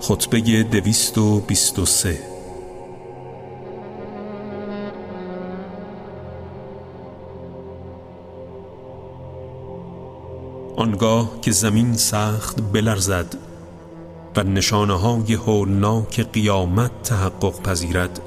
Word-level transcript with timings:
خطبه 0.00 0.62
دویست 0.62 1.18
و 1.18 1.40
بیست 1.40 1.78
و 1.78 1.86
سه. 1.86 2.18
آنگاه 10.76 11.40
که 11.40 11.50
زمین 11.50 11.94
سخت 11.94 12.72
بلرزد 12.72 13.34
و 14.36 14.42
نشانه 14.42 14.98
های 14.98 15.34
هولناک 15.34 16.20
قیامت 16.20 17.02
تحقق 17.02 17.62
پذیرد 17.62 18.20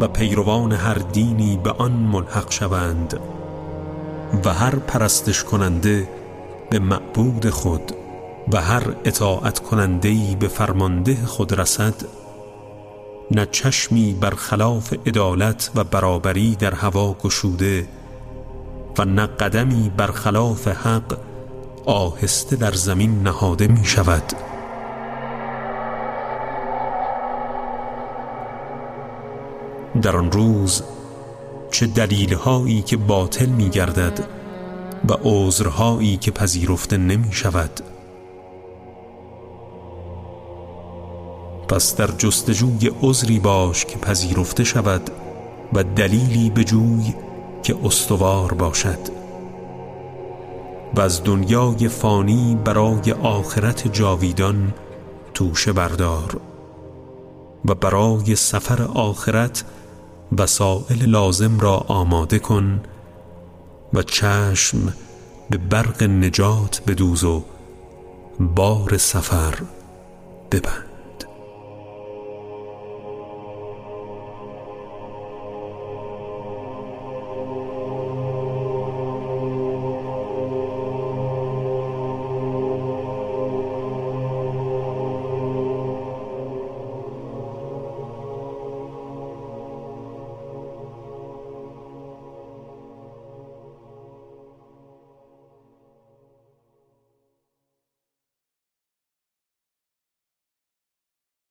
و 0.00 0.08
پیروان 0.08 0.72
هر 0.72 0.94
دینی 0.94 1.60
به 1.64 1.70
آن 1.70 1.92
ملحق 1.92 2.50
شوند 2.50 3.20
و 4.44 4.54
هر 4.54 4.74
پرستش 4.76 5.44
کننده 5.44 6.08
به 6.70 6.78
معبود 6.78 7.50
خود 7.50 7.92
و 8.52 8.60
هر 8.60 8.82
اطاعت 9.04 9.58
کنندهی 9.58 10.36
به 10.36 10.48
فرمانده 10.48 11.26
خود 11.26 11.60
رسد 11.60 11.94
نه 13.30 13.46
چشمی 13.46 14.16
برخلاف 14.20 14.94
عدالت 15.06 15.70
و 15.74 15.84
برابری 15.84 16.56
در 16.56 16.74
هوا 16.74 17.12
گشوده 17.12 17.88
و 18.98 19.04
نه 19.04 19.26
قدمی 19.26 19.92
برخلاف 19.96 20.68
حق 20.68 21.18
آهسته 21.86 22.56
در 22.56 22.72
زمین 22.72 23.22
نهاده 23.22 23.68
می 23.68 23.84
شود 23.84 24.32
در 30.02 30.16
آن 30.16 30.32
روز 30.32 30.82
چه 31.70 31.86
دلیلهایی 31.86 32.82
که 32.82 32.96
باطل 32.96 33.46
می 33.46 33.68
گردد 33.68 34.24
و 35.08 35.12
عذرهایی 35.24 36.16
که 36.16 36.30
پذیرفته 36.30 36.96
نمی 36.96 37.32
شود 37.32 37.80
پس 41.70 41.96
در 41.96 42.06
جستجوی 42.06 42.90
عذری 43.02 43.38
باش 43.38 43.84
که 43.84 43.98
پذیرفته 43.98 44.64
شود 44.64 45.10
و 45.72 45.84
دلیلی 45.84 46.50
به 46.50 46.64
جوی 46.64 47.14
که 47.62 47.76
استوار 47.84 48.54
باشد. 48.54 48.98
و 50.94 51.00
از 51.00 51.24
دنیای 51.24 51.88
فانی 51.88 52.58
برای 52.64 53.12
آخرت 53.12 53.92
جاویدان 53.92 54.74
توشه 55.34 55.72
بردار 55.72 56.40
و 57.64 57.74
برای 57.74 58.36
سفر 58.36 58.82
آخرت 58.82 59.64
وسائل 60.38 61.02
لازم 61.06 61.60
را 61.60 61.76
آماده 61.76 62.38
کن 62.38 62.80
و 63.92 64.02
چشم 64.02 64.94
به 65.50 65.58
برق 65.58 66.02
نجات 66.02 66.82
بدوز 66.86 67.24
و 67.24 67.42
بار 68.40 68.98
سفر 68.98 69.54
ببند. 70.50 70.89